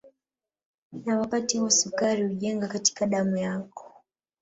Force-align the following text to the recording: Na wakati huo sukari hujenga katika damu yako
Na 1.05 1.19
wakati 1.19 1.57
huo 1.57 1.69
sukari 1.69 2.23
hujenga 2.27 2.67
katika 2.67 3.05
damu 3.07 3.37
yako 3.37 3.93